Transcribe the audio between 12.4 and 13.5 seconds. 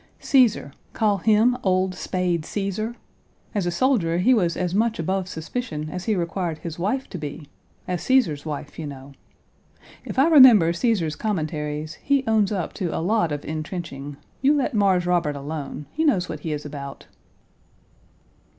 up to a lot of